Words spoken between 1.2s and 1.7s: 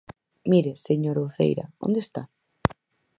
Uceira,